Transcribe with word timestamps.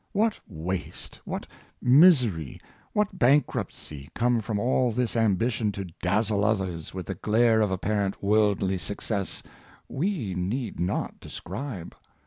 What 0.13 0.39
waste, 0.47 1.21
what 1.25 1.45
misery, 1.79 2.59
what 2.91 3.19
bankruptcy, 3.19 4.09
come 4.15 4.41
from 4.41 4.57
all 4.57 4.91
this 4.91 5.15
ambition 5.15 5.71
to 5.73 5.85
dazzle 6.01 6.43
others 6.43 6.91
with 6.91 7.05
the 7.05 7.13
glare 7.13 7.61
of 7.61 7.69
apparent 7.69 8.23
worldly 8.23 8.79
success, 8.79 9.43
we 9.87 10.33
need 10.33 10.79
not 10.79 11.19
describe. 11.19 11.95